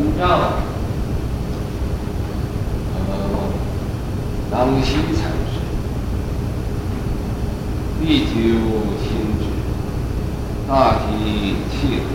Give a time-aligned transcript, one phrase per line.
[0.00, 0.28] 无障，
[2.94, 3.00] 呃，
[4.48, 5.58] 当心才师，
[8.00, 8.32] 历久
[9.02, 9.10] 新
[9.40, 9.44] 知，
[10.68, 12.06] 大体契合，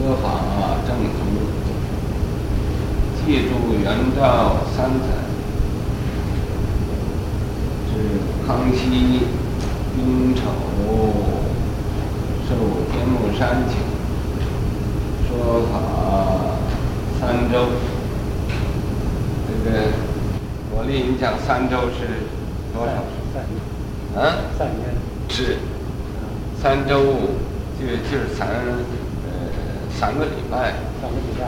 [0.00, 0.24] 佛法
[0.84, 1.20] 正宗，
[3.24, 3.50] 借助
[3.80, 3.84] 圆
[4.16, 4.20] 照
[4.76, 5.00] 三藏，
[7.86, 7.90] 至
[8.44, 9.41] 康熙。
[13.42, 13.74] 山请，
[15.26, 15.74] 说法。
[17.18, 17.74] 三周，
[19.48, 19.90] 这个
[20.70, 22.30] 我给你讲三周是
[22.72, 23.02] 多少？
[23.34, 23.58] 三年。
[24.14, 24.46] 啊？
[24.56, 24.94] 三年。
[25.28, 25.58] 是。
[26.62, 27.02] 三周
[27.74, 29.34] 就就是三呃
[29.90, 30.78] 三个礼拜。
[31.02, 31.42] 三个礼拜。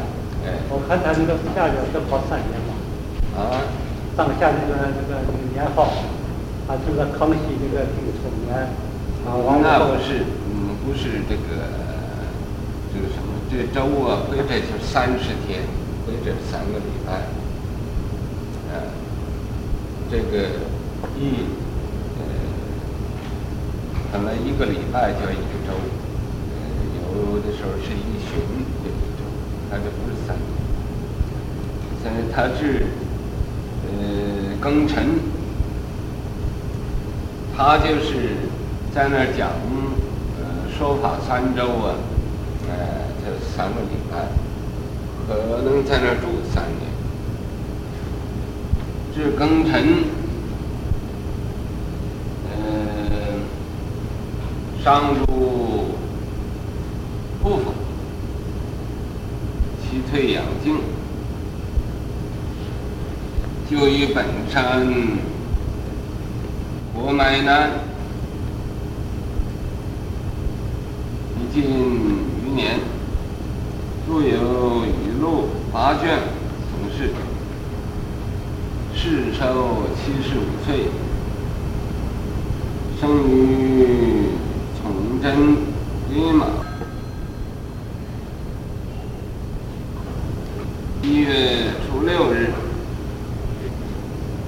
[0.51, 0.59] 哎。
[0.71, 2.75] 我看他那个下边都跑三年嘛。
[3.39, 3.71] 啊。
[4.17, 5.95] 上下这个这个这个年号，
[6.67, 8.67] 啊，就是康熙这个丁丑年。
[9.31, 11.84] 啊，那不是，嗯，不是这个。
[12.95, 13.27] 就是什么？
[13.51, 15.63] 这周啊，或者就三十天，
[16.07, 17.27] 或者三个礼拜。
[18.71, 18.87] 呃，
[20.09, 20.47] 这个
[21.19, 21.43] 一，
[22.19, 22.23] 呃，
[24.13, 25.75] 可能一个礼拜叫一个周，
[26.55, 26.55] 呃，
[27.03, 28.39] 有的时候是一旬
[28.83, 29.27] 叫一周，
[29.69, 30.47] 它就不是三天。
[32.05, 32.87] 但是它是，
[33.89, 35.19] 呃，庚辰，
[37.57, 38.37] 他就是
[38.95, 39.51] 在那儿讲，
[40.39, 41.95] 呃，说法三周啊。
[43.57, 44.27] 三个礼拜，
[45.29, 46.91] 可能在那儿住三年。
[49.15, 50.05] 至庚辰，
[52.51, 53.45] 嗯，
[54.83, 55.25] 上入
[57.41, 57.71] 护法，
[59.83, 60.81] 其退养静，
[63.71, 64.85] 就于本山，
[66.93, 67.71] 国埋南，
[71.39, 72.25] 已经。
[72.55, 72.79] 年，
[74.15, 76.21] 著有语录八卷，
[76.71, 77.11] 同事。
[78.95, 80.87] 世寿七十五岁，
[83.01, 84.29] 生于
[84.81, 85.57] 崇祯
[86.13, 86.47] 鄢马。
[91.03, 92.53] 一月初六日，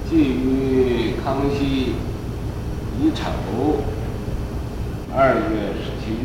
[0.09, 1.91] 祭于康熙
[3.01, 3.29] 乙丑。
[5.13, 6.15] 二月十七日。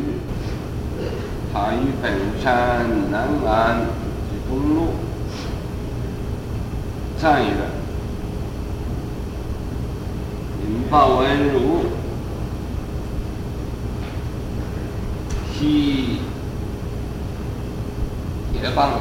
[1.55, 2.11] 他于本
[2.41, 2.51] 山
[3.11, 3.85] 南安
[4.25, 4.95] 之东路，
[7.21, 7.49] 赞曰
[10.93, 11.57] ：“引报文如，
[15.51, 16.19] 昔
[18.51, 18.93] 铁棒雪，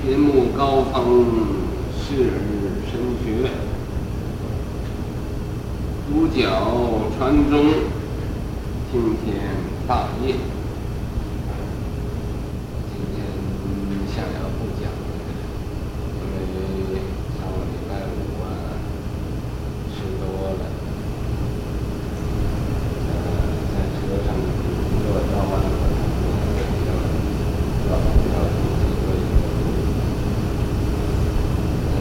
[0.01, 1.27] 天目高峰，
[1.93, 2.41] 视而
[2.89, 3.51] 深学，
[6.09, 6.41] 独角
[7.19, 7.55] 传中，
[8.91, 9.27] 听天
[9.89, 10.37] 大业。
[12.93, 13.25] 今天
[14.15, 14.85] 想要不讲，
[16.21, 16.21] 因
[16.93, 17.01] 为
[17.33, 18.13] 上个礼拜五
[18.45, 18.47] 啊，
[19.89, 20.23] 吃多
[20.59, 20.63] 了，
[23.09, 23.17] 呃，
[23.73, 23.97] 在车
[24.27, 24.29] 上
[24.93, 25.57] 热到啊，
[26.85, 26.89] 要
[27.89, 27.97] 要
[28.29, 29.41] 要出去喝一个。
[31.97, 31.99] 嗯，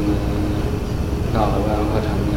[1.33, 2.36] 到了万和城。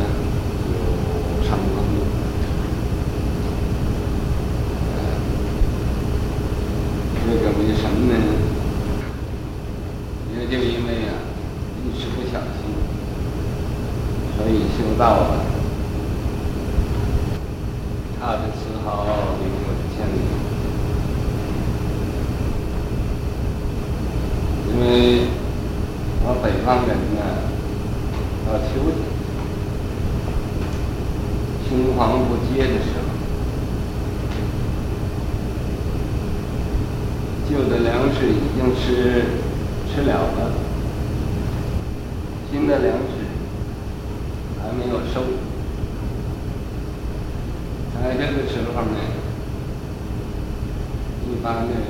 [51.43, 51.81] 般的人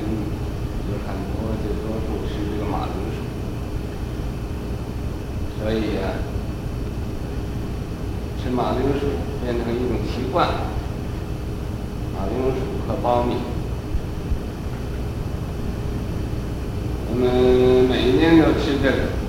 [0.89, 3.17] 有很多，就多数吃这个马铃薯，
[5.59, 5.99] 所以
[8.41, 9.07] 吃马铃薯
[9.43, 10.47] 变成一种习惯。
[12.13, 13.35] 马铃薯和苞米。
[17.09, 19.20] 我们每一年都吃这个。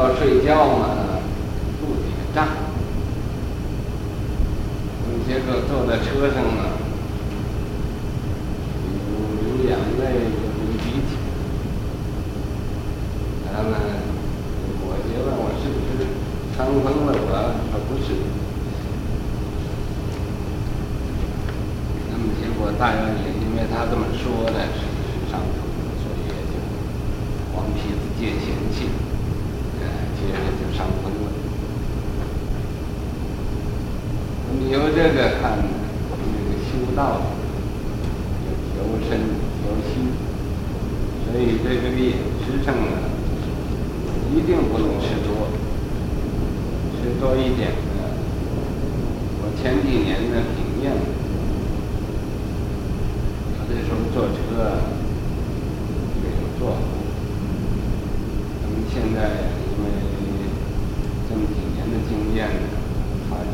[0.00, 0.96] 要睡觉嘛，
[1.78, 2.48] 肚子也胀。
[5.28, 6.62] 结果坐在车上呢，
[8.88, 11.06] 有流眼泪，有流鼻涕。
[13.52, 13.72] 他们，
[14.80, 16.08] 我觉得我是不是
[16.56, 17.12] 伤风了？
[17.12, 17.22] 我
[17.70, 18.08] 说不是。
[22.10, 25.60] 那么结果大院里，因为他这么说的，是是伤风，
[26.02, 26.56] 所以也就
[27.54, 28.88] 黄皮子借嫌弃，
[30.30, 31.26] 呃，接着就伤风了。
[34.58, 37.22] 你由这个看，这个修道的，
[38.46, 38.78] 要修
[39.08, 40.12] 身修心，
[41.24, 42.82] 所以这个饮食上呢，
[44.32, 45.48] 一定不能吃多，
[47.00, 48.00] 吃多一点呢，
[49.42, 50.94] 我前几年的经验，
[53.68, 54.38] 那时候坐车
[56.22, 56.76] 没有坐好，
[58.62, 59.18] 那么现在
[62.30, 62.54] 经验呢，
[63.28, 63.50] 发现。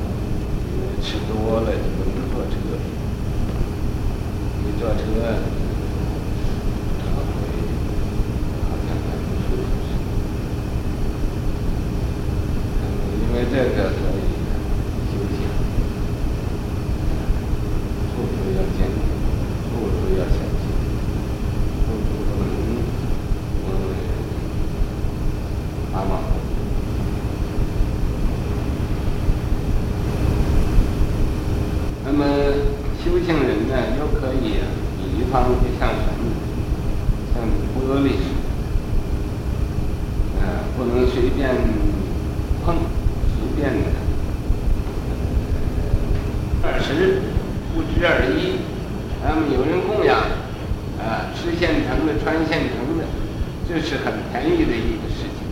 [1.02, 2.54] 吃多了就不能坐车，
[4.60, 5.00] 一坐车，
[8.64, 10.04] 好像还不舒服似的。
[13.22, 14.20] 因为这个，所以
[15.08, 15.38] 修行，
[18.10, 19.00] 处处要坚定，
[19.70, 20.28] 处处要小
[20.60, 20.64] 心，
[21.86, 22.28] 处处不
[23.72, 23.74] 能
[25.92, 26.12] 发莽。
[32.08, 32.24] 那么
[33.04, 34.54] 修行人呢，又可以
[34.96, 36.24] 比方就像什么，
[37.34, 37.42] 像
[37.74, 38.24] 玻璃似
[40.38, 41.50] 的，呃，不能随便
[42.64, 42.76] 碰，
[43.34, 43.84] 随便的。
[46.62, 47.20] 二十
[47.74, 48.60] 不知二一，
[49.22, 50.16] 那么有人供养，
[50.98, 53.04] 啊，吃现成的，穿现成的，
[53.68, 55.44] 这是很便宜的一个事情，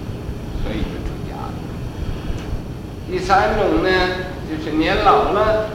[0.62, 1.52] 所以就出家了。
[3.10, 3.88] 第第三种呢，
[4.50, 5.70] 就是年老了。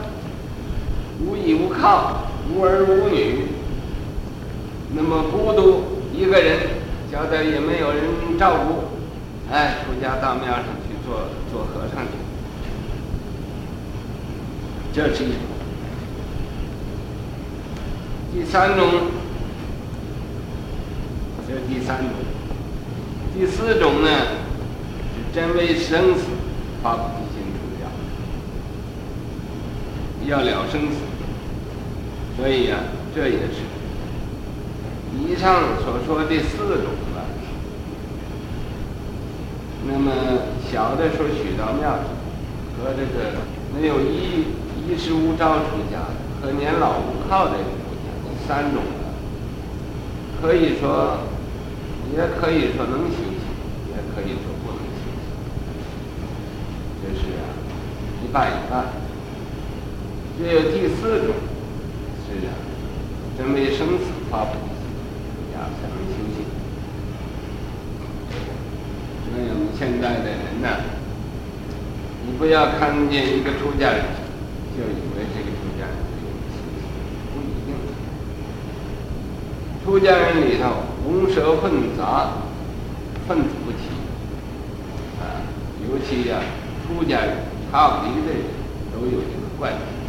[1.26, 3.46] 无依无靠，无儿无女，
[4.94, 5.82] 那么孤独
[6.14, 6.60] 一个人，
[7.10, 8.84] 觉得也没有人照顾，
[9.52, 12.12] 哎，出家到庙上去做做和尚去，
[14.92, 15.40] 这是一种。
[18.32, 18.86] 第三种，
[21.48, 22.10] 这是第三种。
[23.36, 24.08] 第四种呢，
[25.16, 26.26] 是真为生死
[26.82, 27.02] 发提
[27.34, 27.84] 心出家，
[30.30, 30.96] 要了生死。
[32.36, 33.66] 所以呀、啊，这也是
[35.18, 37.18] 以上所说的四种了。
[39.86, 40.12] 那么
[40.70, 41.98] 小的时候许到庙
[42.78, 43.42] 和这个
[43.74, 44.46] 没有衣
[44.86, 47.58] 衣食无着出家的，和年老无靠的出
[47.98, 49.10] 家这三种呢，
[50.40, 51.18] 可以说，
[52.14, 53.42] 也可以说能修行，
[53.90, 55.02] 也可以说不能修
[57.02, 57.42] 行，就是啊，
[58.24, 59.09] 一半一半。
[60.40, 61.34] 只有第四种。
[62.24, 62.56] 是啊，
[63.36, 64.88] 真为生死发菩提心，
[65.52, 66.46] 呀，才能修行。
[69.26, 70.68] 所以我们现在的人呢，
[72.24, 74.00] 你不要看见一个出家人，
[74.72, 76.88] 就以为这个出家人有修行，
[77.34, 77.74] 不一定。
[79.84, 82.30] 出家人里头，龙蛇混杂，
[83.26, 83.92] 粪土不齐，
[85.20, 85.44] 啊，
[85.82, 86.40] 尤其呀、啊，
[86.86, 87.36] 出家人、
[87.70, 88.40] 差不离的人，
[88.94, 89.99] 都有这个怪病。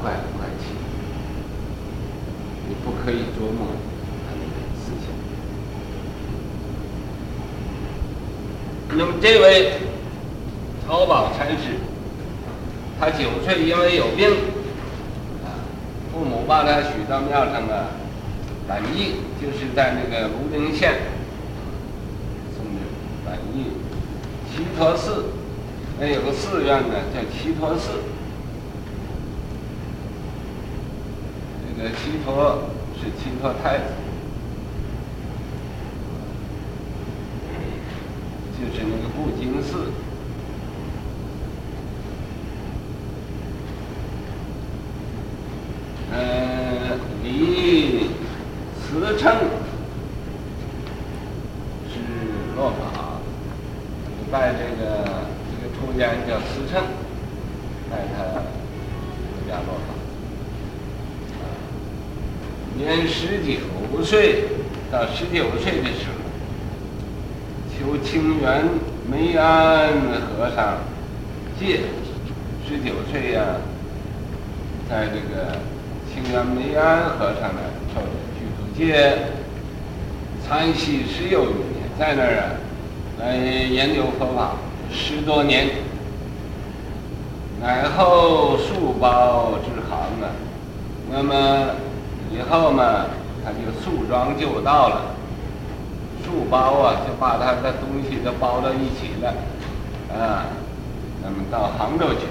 [0.00, 0.74] 怪不怪气？
[2.68, 3.68] 你不可以琢磨
[4.26, 5.06] 他那个思想。
[8.98, 9.72] 那么这位
[10.84, 11.78] 曹宝禅师，
[12.98, 14.30] 他九岁因为有病，
[15.44, 15.62] 啊，
[16.12, 17.90] 父母把他许到庙上了，
[18.66, 20.94] 本意就是在那个泸定县，
[22.56, 22.80] 送的
[23.24, 23.66] 板驿，
[24.50, 25.26] 齐陀寺，
[26.00, 27.90] 那有个寺院呢，叫齐陀寺。
[31.76, 32.62] 这个齐陀
[32.98, 33.84] 是齐陀太子，
[38.58, 39.92] 就是那个布金寺。
[46.10, 48.08] 呃，离
[48.80, 49.34] 慈城
[51.92, 52.00] 是
[52.56, 53.20] 落发，
[54.32, 56.82] 拜这个这个出家人叫慈城，
[62.86, 64.44] 年十九岁
[64.92, 66.22] 到十九岁的时候，
[67.74, 68.62] 求清源
[69.10, 69.88] 梅安
[70.20, 70.78] 和尚
[71.58, 71.80] 戒，
[72.64, 73.58] 十九岁呀、啊，
[74.88, 75.56] 在这个
[76.08, 77.60] 清源梅安和尚那
[77.92, 79.18] 受的具足戒，
[80.46, 82.54] 参习十有余年，在那儿啊
[83.18, 84.54] 来研究佛法
[84.92, 85.66] 十多年，
[87.60, 90.30] 乃后数包之行啊，
[91.10, 91.70] 那么
[92.36, 93.06] 以后嘛，
[93.42, 95.14] 他就速装就到了，
[96.22, 99.34] 速包啊，就把他的东西都包到一起了，
[100.14, 100.46] 啊。
[101.22, 102.26] 那么到杭州去，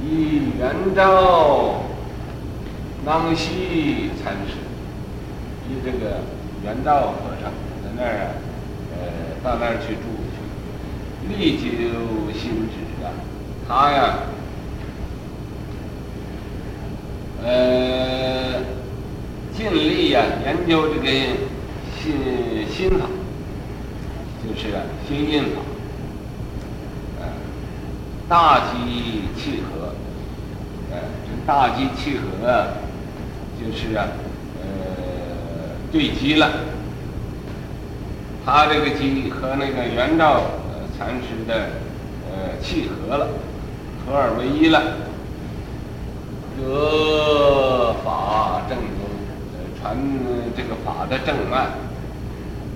[0.00, 1.80] 以圆照
[3.04, 4.54] 囊西禅师，
[5.68, 6.18] 以这个
[6.62, 7.50] 圆照和尚
[7.82, 8.30] 在那儿啊，
[8.92, 9.02] 呃，
[9.42, 10.36] 到那儿去住去，
[11.34, 11.64] 历久
[12.32, 13.10] 心志啊，
[13.66, 14.14] 他呀，
[17.42, 18.47] 呃，
[19.58, 21.10] 尽力呀研究这个
[22.00, 22.14] 心
[22.70, 23.06] 心法，
[24.40, 25.62] 就是啊心印法。
[28.28, 29.92] 大机契合，
[30.92, 32.68] 呃，这大机契合，
[33.58, 34.06] 就是啊，
[34.62, 36.48] 呃，对机了。
[38.46, 41.70] 他这个机和那个圆照呃禅师的
[42.30, 43.26] 呃契合了，
[44.06, 44.80] 合二为一了。
[46.60, 48.76] 得法正，
[49.80, 49.96] 传
[50.56, 51.66] 这个法的正脉，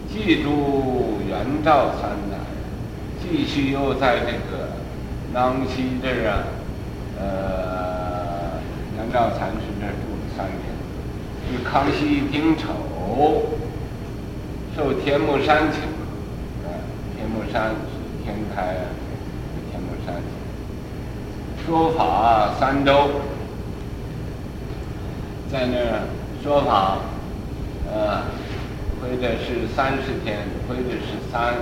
[0.08, 2.36] 记住圆照禅呢，
[3.20, 4.72] 继续又在这个。
[5.34, 6.44] 囊西这儿啊，
[7.18, 8.60] 呃，
[8.98, 10.60] 圆照禅师这儿住了三年。
[11.50, 12.68] 与康熙丁丑，
[14.76, 15.80] 受天目山请，
[16.68, 16.68] 啊，
[17.16, 18.76] 天目山是天台，
[19.70, 20.16] 天目山
[21.56, 23.08] 请，说法三周，
[25.50, 26.04] 在那儿
[26.42, 26.98] 说法，
[27.86, 28.22] 呃，
[29.00, 31.54] 或者是三十天，或者是三，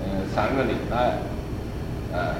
[0.00, 1.18] 呃，三个礼拜，
[2.12, 2.34] 呃。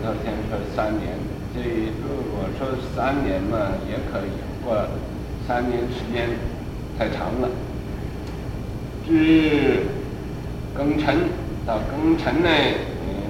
[0.00, 1.18] 头先说三年，
[1.52, 3.58] 这如果说三年嘛
[3.90, 4.30] 也可以，
[4.62, 4.86] 不过
[5.46, 6.28] 三年时间
[6.96, 7.48] 太长了。
[9.04, 9.86] 至
[10.78, 11.16] 庚辰
[11.66, 12.74] 到庚辰那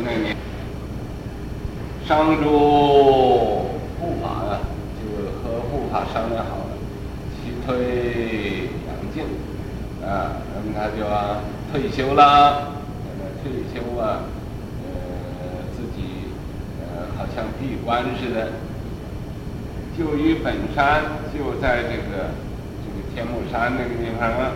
[0.04, 0.36] 那年，
[2.06, 2.50] 商周
[3.98, 4.60] 护法啊，
[5.00, 6.67] 就和护法商量好
[7.68, 9.24] 了，期退阳尽
[10.02, 12.72] 啊，那么他就啊退休了，
[13.04, 14.24] 那么退休啊。
[17.16, 18.52] 好像闭关似的，
[19.98, 21.02] 就于本山，
[21.34, 22.30] 就在这个
[22.80, 24.52] 这个天目山那个地方啊，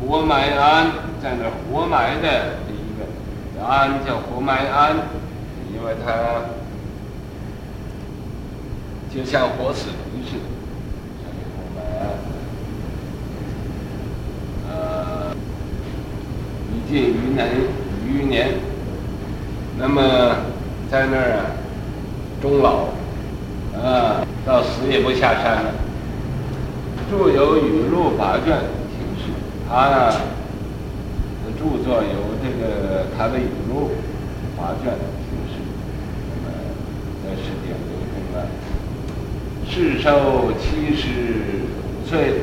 [0.00, 0.90] 活埋庵，
[1.22, 4.96] 在那活埋的一个庵叫活埋庵，
[5.74, 6.12] 因为他
[9.12, 10.44] 就像活死人似的，
[11.22, 12.04] 所以活埋庵。
[14.68, 15.34] 呃，
[16.74, 17.48] 已近余年，
[18.06, 18.48] 余年，
[19.78, 20.02] 那么。
[20.88, 21.50] 在那儿啊，
[22.40, 22.86] 终老，
[23.74, 25.74] 啊，到死也不下山了。
[27.10, 28.56] 著有语录八卷
[28.94, 29.32] 形式，
[29.68, 30.14] 他呢，
[31.58, 33.90] 著作有这个他的语录
[34.56, 35.58] 八卷行事，
[36.30, 36.54] 那么
[37.24, 38.46] 在世间流通了。
[39.68, 41.08] 世寿七十
[41.82, 42.42] 五岁，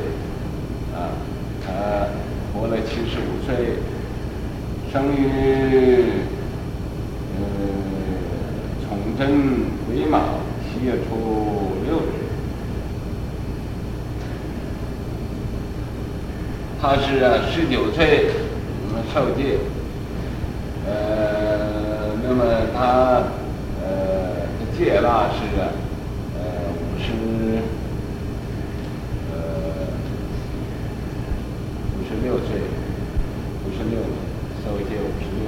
[0.94, 1.16] 啊，
[1.64, 2.08] 他
[2.52, 3.78] 活了七十五岁，
[4.94, 6.04] 生于。
[7.36, 7.42] 呃，
[8.86, 12.22] 崇祯癸卯七月初六日，
[16.80, 18.30] 他是啊十九岁，
[19.12, 19.58] 受戒，
[20.86, 23.24] 呃，那么他
[23.82, 24.46] 呃
[24.78, 25.40] 戒腊是，
[26.38, 27.10] 呃五十，
[29.32, 29.34] 呃
[31.98, 32.62] 五十六岁，
[33.64, 33.98] 五十六
[34.64, 35.38] 年受戒五十六，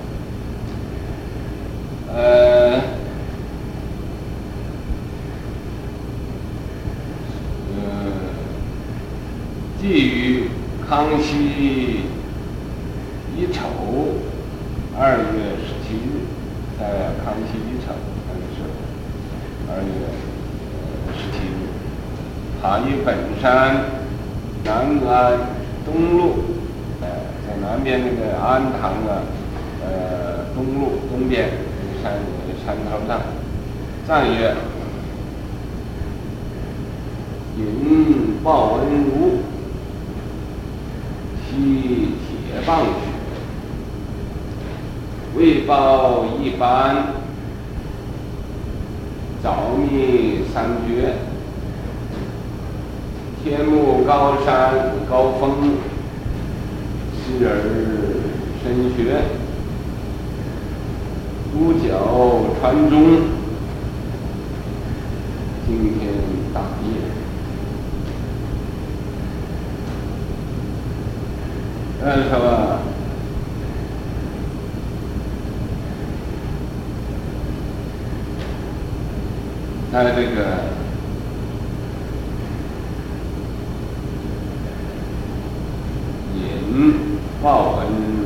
[2.15, 2.83] 呃。
[9.81, 10.49] 既于
[10.89, 12.01] 康熙
[13.37, 13.61] 乙丑
[14.99, 16.27] 二月十七日，
[16.79, 17.95] 在康熙乙丑
[18.27, 18.69] 那个时候，
[19.71, 19.89] 二月
[21.15, 21.71] 十七日，
[22.61, 23.09] 他于本
[23.41, 23.47] 山
[24.65, 24.69] 南
[25.07, 25.39] 安
[25.85, 26.56] 东路，
[27.77, 29.21] 南边那个庵堂啊，
[29.85, 32.15] 呃，东路东边那个山
[32.65, 33.21] 山头上，
[34.09, 34.55] 赞曰
[37.59, 39.41] ：“引报恩如。”
[41.59, 42.91] 以铁棒雪，
[45.37, 46.97] 为报一般，
[49.43, 51.15] 早密三绝，
[53.43, 54.75] 天目高山
[55.09, 55.77] 高峰，
[57.39, 57.51] 时而
[58.63, 58.65] 深
[58.97, 58.99] 雪，
[61.55, 61.85] 五角
[62.59, 62.95] 传中，
[65.67, 66.01] 今天
[66.55, 66.87] 大业，
[72.03, 72.81] 呃，是吧？
[79.93, 80.75] 他这个。
[87.43, 87.87] 报文
[88.19, 88.25] 如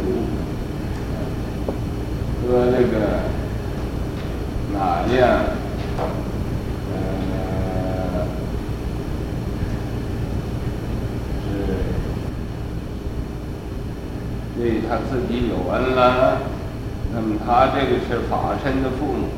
[2.49, 2.93] 和那个
[4.73, 5.21] 哪样？
[6.89, 6.97] 呃，
[11.45, 11.47] 是
[14.57, 15.99] 对他自己有恩了，
[17.13, 19.29] 那么他这个是法身的父母，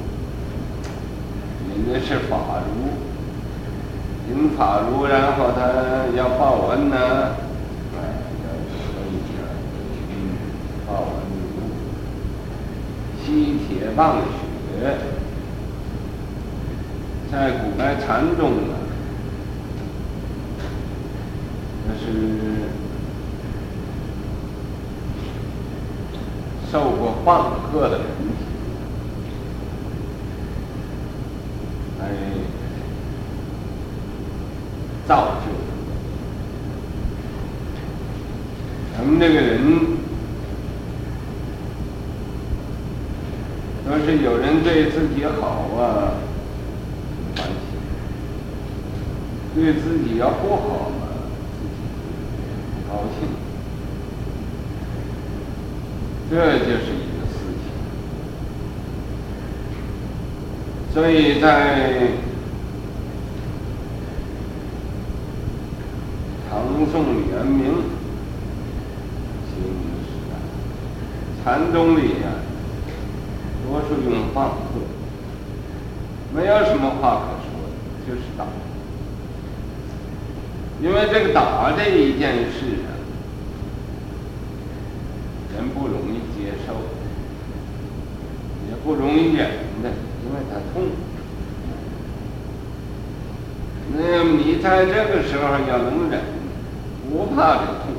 [1.71, 2.71] 人家是法如，
[4.29, 5.61] 因法如，然后他
[6.17, 6.97] 要报恩呢。
[7.95, 7.97] 哎，
[8.43, 8.47] 要
[10.93, 11.23] 报恩，
[13.25, 14.19] 西铁棒雪，
[17.31, 18.75] 在古代禅宗呢，
[21.87, 22.03] 那是
[26.73, 28.07] 受过棒喝的人
[32.03, 32.09] 来
[35.07, 35.59] 造就的。
[38.97, 40.03] 咱们这个人。
[43.85, 46.15] 要是有人对自己好啊，
[47.35, 47.53] 没关系；
[49.55, 51.09] 对自己要不好嘛，
[51.59, 51.75] 自己
[52.73, 53.29] 不高兴。
[56.31, 57.69] 这就是一个思想。
[60.93, 62.11] 所以在
[66.51, 67.65] 唐宋元明
[69.49, 69.57] 清
[70.05, 70.33] 时代，
[71.43, 72.45] 禅宗里啊。
[73.65, 74.81] 多数用棒喝，
[76.35, 77.49] 没有什么话可说，
[78.07, 78.45] 就是打。
[80.83, 82.93] 因为这个打这一件事啊，
[85.57, 86.75] 人不容易接受，
[88.69, 89.49] 也不容易忍
[90.49, 90.91] 的，因为它痛。
[93.95, 96.21] 那你在这个时候要能忍，
[97.11, 97.93] 不怕这痛，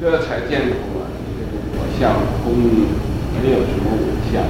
[0.00, 1.06] 这才见出啊，
[1.74, 2.54] 我相空，
[3.42, 3.98] 没有什么我
[4.30, 4.44] 相。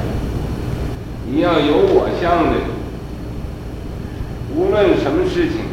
[1.27, 2.55] 你要有我相的，
[4.55, 5.65] 无论什么事情，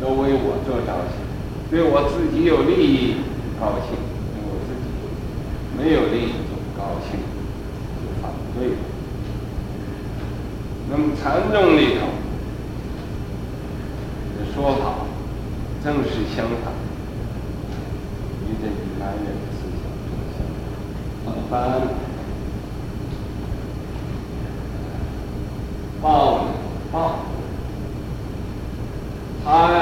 [0.00, 1.14] 都为我做着想，
[1.70, 3.16] 对我自己有利益
[3.60, 3.94] 高兴，
[4.32, 4.88] 对我自己
[5.76, 7.20] 没有利益就不高兴，
[8.58, 8.70] 对。
[10.90, 12.06] 那么禅宗里头
[14.38, 15.06] 的说法
[15.84, 16.72] 正是相反，
[18.46, 20.38] 与这一般人的思想正相
[21.50, 21.52] 反。
[26.00, 26.06] 报
[26.92, 26.94] 报，
[29.44, 29.76] 他呢，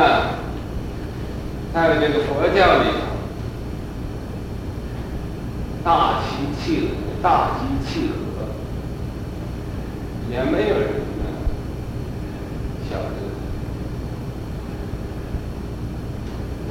[1.75, 2.99] 在这个佛教里头，
[5.85, 6.27] 大机
[6.59, 6.91] 契合，
[7.23, 7.27] 大
[7.61, 7.76] 机契合，
[10.37, 11.25] 也没有人呢
[12.91, 13.09] 晓得，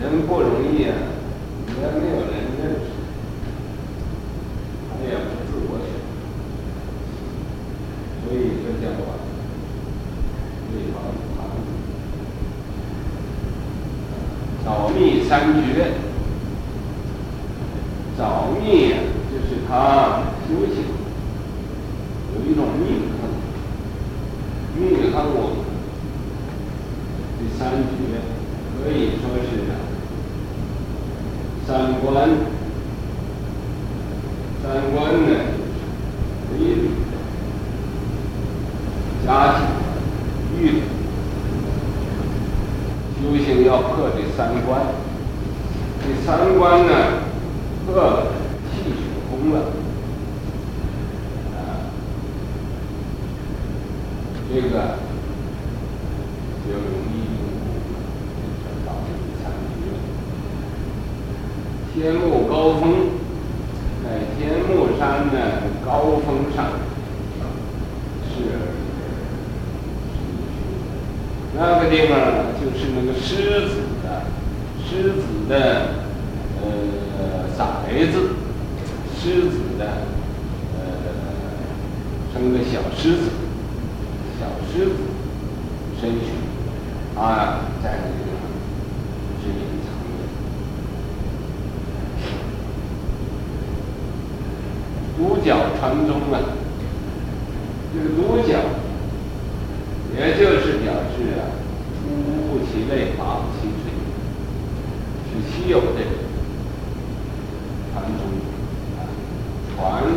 [0.04, 0.93] 人不容易啊，
[1.82, 2.86] 也没有人认识，
[4.88, 6.06] 他也不自我晓得，
[8.21, 9.01] 所以就叫我。
[14.63, 15.93] 早密三绝，
[18.17, 18.89] 早密
[19.30, 19.69] 就是他
[20.47, 20.75] 修行
[22.34, 23.21] 有一种密行，
[24.75, 24.80] 密
[25.12, 25.38] 行我
[27.38, 27.62] 这三
[27.93, 27.95] 绝
[28.82, 29.47] 可以说是
[31.67, 31.69] 三
[32.01, 32.08] 观，
[34.63, 35.30] 三观呢，
[36.58, 36.84] 一律
[39.23, 39.63] 家庭。
[43.21, 44.82] 修行要破这三关，
[45.99, 46.91] 这三关呢，
[47.86, 47.89] 破
[48.71, 48.93] 气血
[49.30, 49.56] 通了，
[51.56, 51.89] 啊，
[54.47, 54.65] 这个
[56.65, 56.75] 就容易找到三绝。
[56.86, 57.15] 容易
[61.93, 62.84] 天目高峰，
[64.04, 64.06] 在
[64.38, 65.36] 天目山的
[65.86, 66.65] 高峰上，
[68.30, 68.34] 是。
[71.58, 72.13] 那个地方？
[72.60, 74.24] 就是那个狮子的，
[74.84, 75.54] 狮子的，
[76.62, 77.62] 呃，崽
[78.12, 78.15] 子，
[79.17, 79.82] 狮子的，
[80.76, 80.82] 呃，
[82.34, 83.21] 生个小狮子，
[84.39, 84.95] 小狮子，
[86.02, 86.26] 身躯，
[87.15, 88.41] 啊，在那个地方
[89.41, 90.13] 是隐藏的。
[95.17, 95.48] 独角
[95.80, 96.36] 传宗啊，
[97.93, 98.54] 这个独角，
[100.17, 101.41] 也就是表示啊，
[102.02, 102.04] 出
[102.48, 103.84] 乎其类，拔乎其萃，
[105.30, 106.00] 是稀有的
[107.93, 108.19] 传宗
[109.80, 110.13] 啊，传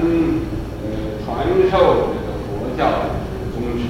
[0.84, 0.84] 呃
[1.24, 1.26] 传
[1.70, 1.72] 授
[2.12, 2.46] 这个佛
[2.76, 3.08] 教的
[3.54, 3.80] 宗旨，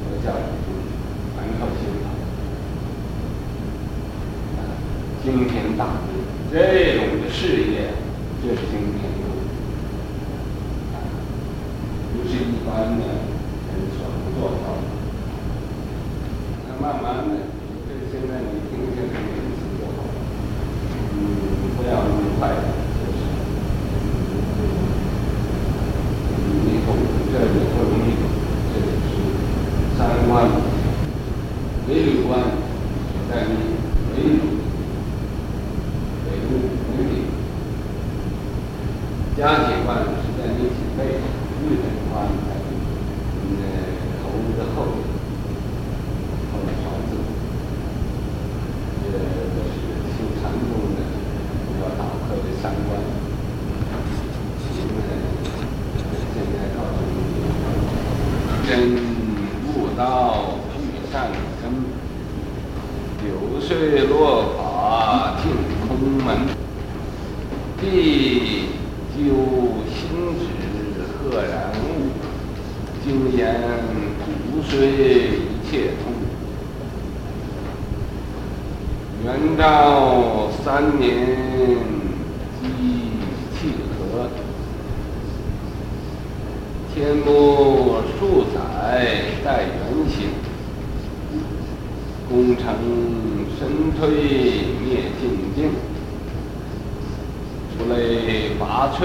[0.00, 0.88] 佛教的宗旨，
[1.34, 2.06] 传授心法，
[5.22, 6.16] 惊天大地
[6.50, 6.54] 这
[6.96, 7.92] 种的事业，
[8.42, 9.10] 这是惊天。
[12.30, 14.78] 是一般的人所能做到的。
[16.68, 17.34] 那慢慢的，
[17.88, 19.98] 这现在你听这个名字就好，
[21.12, 21.18] 嗯，
[21.76, 22.54] 不要那么快的，
[22.94, 23.18] 就是，
[26.38, 26.38] 嗯，
[26.70, 26.88] 以后
[27.32, 28.08] 这里不容易，
[28.70, 29.12] 这里是
[29.98, 30.46] 三关，
[31.88, 32.30] 闈閭关
[33.10, 33.50] 所在地，
[34.14, 34.38] 闈閭，
[36.26, 36.50] 北陆
[36.86, 37.26] 闈閭，
[39.36, 41.26] 嘉解关是在你脊背上。
[41.62, 42.58] 日本话应该是，
[43.44, 43.52] 嗯，
[44.22, 44.24] 头
[44.56, 44.76] 的后，
[46.50, 47.12] 后勺子，
[49.04, 49.14] 这个
[49.68, 50.98] 是修禅宗的
[51.82, 52.90] 要打破的三关。
[54.72, 54.98] 现在
[56.32, 57.14] 现在告诉你，
[58.66, 58.70] 真
[59.68, 59.98] 悟道
[60.72, 60.80] 具
[61.12, 61.14] 善
[61.60, 61.62] 根，
[63.20, 63.68] 九岁
[64.06, 64.14] 落
[64.56, 64.58] 法
[65.42, 65.44] 进
[65.86, 65.88] 空
[66.24, 66.28] 门，
[67.78, 67.84] 地
[69.14, 69.18] 究
[69.92, 70.00] 心
[70.38, 70.48] 止。
[71.22, 72.10] 赫然悟，
[73.04, 73.06] 精
[73.36, 73.38] 研
[74.24, 74.26] 骨
[74.66, 74.72] 髓
[75.36, 76.10] 一切通。
[79.22, 81.04] 元照三年
[82.60, 82.64] 机
[83.54, 83.58] 契
[83.92, 84.28] 合，
[86.92, 88.18] 天目数
[88.52, 88.56] 载
[89.44, 89.70] 待元
[90.08, 90.18] 醒，
[92.28, 92.64] 功成
[93.56, 94.00] 身退
[94.82, 95.22] 灭净
[95.54, 95.58] 境，
[97.76, 99.00] 出类拔萃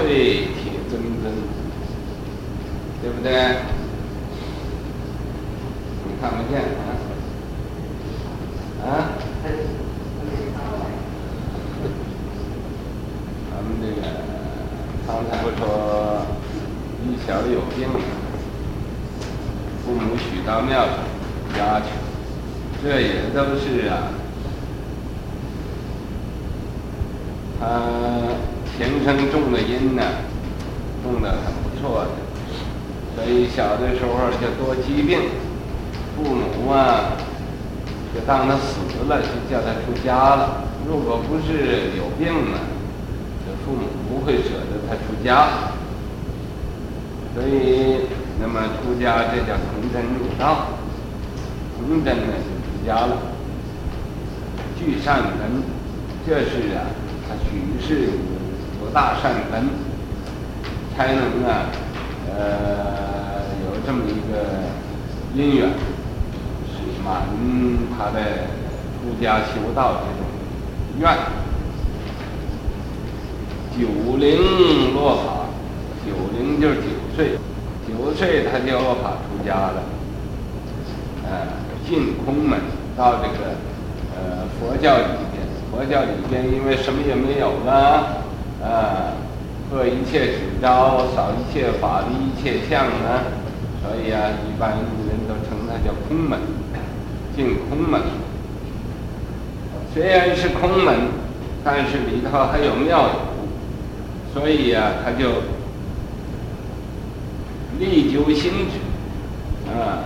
[3.02, 3.30] 对不对？
[6.08, 6.64] 你看不见啊？
[8.86, 8.88] 啊？
[13.50, 14.02] 咱们这个
[15.06, 15.60] 刚才不说
[17.04, 17.88] 一小有病，
[19.84, 20.92] 父母许到庙里
[21.56, 21.86] 家去，
[22.82, 23.92] 这也都是啊，
[27.58, 27.62] 他
[28.76, 30.02] 前生种的因呢，
[31.12, 32.10] 用的很不错的。
[33.14, 35.20] 所以小的时候就多疾病，
[36.16, 37.16] 父母啊
[38.14, 40.64] 就当他死了，就叫他出家了。
[40.86, 42.58] 如果不是有病呢，
[43.44, 45.48] 这父母不会舍得他出家。
[47.34, 48.06] 所以，
[48.40, 50.68] 那么出家这叫从真入道，
[51.76, 53.16] 从真呢就出家了。
[54.78, 55.62] 具善根，
[56.26, 56.84] 这是啊，
[57.28, 58.10] 他许是
[58.80, 59.68] 有大善根，
[60.96, 61.66] 才能啊。
[62.28, 64.44] 呃，有这么一个
[65.34, 65.68] 因缘，
[66.68, 67.22] 是满
[67.96, 68.20] 他的
[68.98, 70.26] 出家修道这种
[70.98, 71.16] 愿。
[73.72, 75.46] 九龄落法，
[76.04, 77.38] 九龄就是九岁，
[77.86, 79.82] 九岁他就落法出家了。
[81.24, 81.46] 呃，
[81.88, 82.58] 进空门
[82.96, 83.54] 到这个
[84.14, 87.72] 呃佛教里边，佛教里边因为什么也没有了，
[88.62, 89.25] 啊、呃。
[89.68, 93.24] 破一切指招，扫一切法的一切相呢，
[93.82, 96.38] 所以啊，一般人都称它叫空门，
[97.34, 98.00] 进空门。
[99.92, 100.94] 虽然是空门，
[101.64, 105.42] 但是里头还有妙有，所以、啊，他就
[107.80, 110.04] 力究心止啊。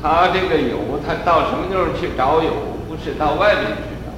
[0.00, 2.52] 他这个有，他到什么地方去找有？
[2.88, 4.12] 不是到外面去找，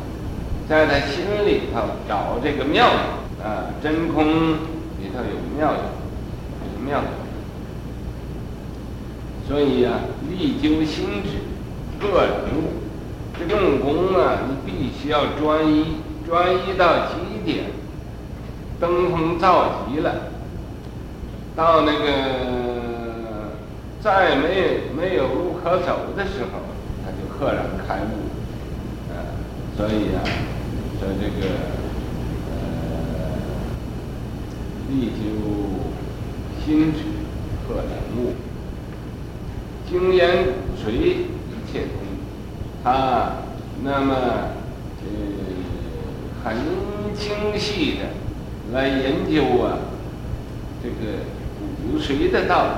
[0.69, 4.57] 在他心里头找这个妙有啊，真空。
[5.03, 5.79] 里头有妙有，
[6.79, 7.03] 有妙，
[9.49, 9.99] 所以啊，
[10.31, 12.81] 力究心止，个人悟。
[13.37, 17.65] 这用功啊，你必须要专一，专一到极点，
[18.79, 20.15] 登峰造极了，
[21.57, 23.51] 到那个
[24.01, 26.61] 再没没有路可走的时候，
[27.05, 28.31] 他就赫然开悟。
[29.11, 29.35] 啊，
[29.77, 30.23] 所以啊，
[31.01, 31.82] 说这个。
[34.93, 35.23] 力究
[36.65, 36.99] 心止，
[37.67, 38.35] 赫然悟，
[39.89, 41.93] 精研骨髓，一切通。
[42.85, 43.33] 他
[43.83, 44.15] 那么
[45.01, 45.07] 呃
[46.45, 46.57] 很
[47.15, 48.11] 精细的
[48.73, 49.79] 来研究啊，
[50.83, 51.25] 这个
[51.57, 52.71] 骨髓的道理。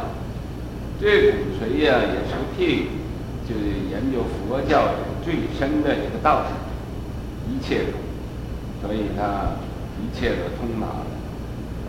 [1.01, 2.87] 这骨髓呀、也是个譬喻，
[3.49, 7.95] 就是研究佛教最深的一个道理，一切通，
[8.83, 9.57] 所以他
[10.01, 11.07] 一切都通达了。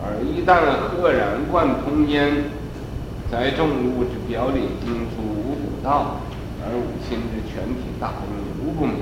[0.02, 2.44] 而一旦赫然贯通焉，
[3.30, 6.20] 在众物之表里经出无补道，
[6.62, 8.28] 而五心之全体大功
[8.60, 8.96] 无不明。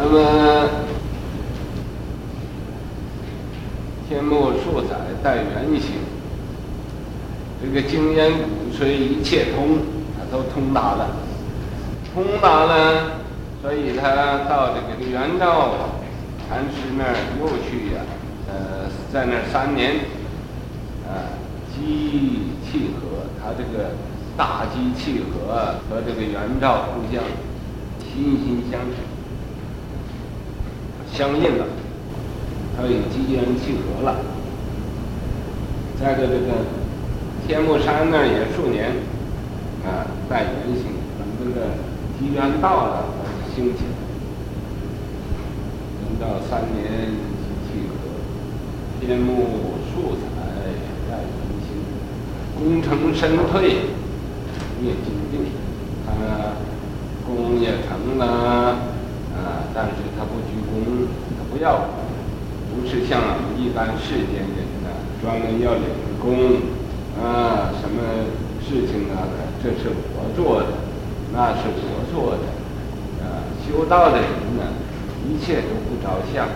[0.00, 0.68] 那么
[4.08, 5.94] 天目数载带缘行，
[7.60, 9.78] 这个经烟鼓吹一切通，
[10.16, 11.10] 它都通达了，
[12.14, 13.17] 通达了，
[13.60, 15.90] 所以他到这个元照
[16.48, 18.02] 禅师那儿又去呀、
[18.46, 19.96] 呃，在那三年，
[21.06, 21.34] 啊，
[21.74, 23.90] 机契合，他这个
[24.36, 27.22] 大机契合和这个元照互相
[28.00, 28.80] 心心相。
[31.10, 31.64] 相应了，
[32.76, 34.16] 他与机缘契合了。
[35.98, 36.62] 再个这个
[37.46, 38.92] 天目山那儿也数年，
[39.84, 40.84] 啊，带缘行，
[41.18, 41.66] 等这个
[42.18, 43.04] 机缘到了，
[43.58, 43.82] 他就兴起。
[46.00, 47.10] 等到三年
[47.66, 47.98] 契合，
[49.00, 49.32] 天目
[49.90, 50.22] 数载
[51.10, 51.26] 带缘
[51.66, 51.68] 行，
[52.56, 53.60] 功成身退，
[54.80, 55.50] 灭尽定，
[56.06, 56.08] 他
[57.26, 58.76] 功也成了。
[59.38, 59.70] 啊！
[59.72, 61.06] 但是他不居功，
[61.38, 61.86] 他不要，
[62.74, 63.20] 不是像
[63.56, 64.90] 一般世间人呢，
[65.22, 65.84] 专门要领
[66.20, 66.58] 功，
[67.22, 68.02] 啊，什么
[68.60, 69.30] 事情啊？
[69.62, 70.66] 这是我做的，
[71.32, 72.50] 那是我做的，
[73.68, 74.26] 修道的人
[74.56, 74.64] 呢，
[75.28, 76.48] 一切都不着相，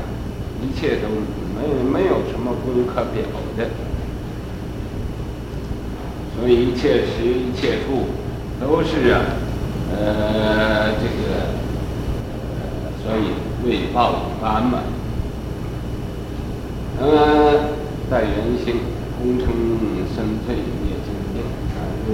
[0.61, 1.09] 一切都
[1.55, 3.23] 没有没有什么功可表
[3.57, 3.69] 的，
[6.37, 8.07] 所以一切时一切处
[8.61, 9.21] 都是啊，
[9.95, 11.13] 呃，这个。
[11.43, 12.63] 呃
[13.03, 13.35] 所以
[13.67, 14.79] 为报一般嘛，
[17.01, 17.17] 那么
[18.09, 18.31] 带缘
[18.65, 18.77] 行，
[19.19, 19.49] 功成
[20.15, 21.43] 身退灭尽定，
[21.75, 22.09] 啊，入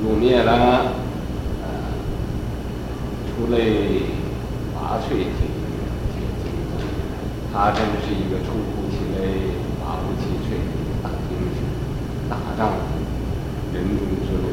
[0.00, 1.66] 入灭了，啊，
[3.26, 3.58] 出类
[4.88, 5.44] 拔萃体体
[6.14, 6.16] 体，
[7.52, 10.64] 他真是一个出乎其类拔乎其萃的
[11.02, 11.60] 大英雄、
[12.30, 12.96] 大丈夫，
[13.74, 14.48] 人中之龙，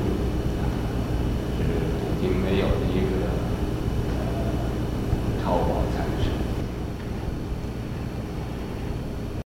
[1.56, 3.15] 是古今没有的一个。
[5.41, 5.86] 超广